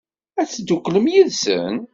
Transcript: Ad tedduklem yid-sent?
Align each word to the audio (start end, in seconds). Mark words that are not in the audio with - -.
Ad 0.41 0.47
tedduklem 0.49 1.05
yid-sent? 1.13 1.81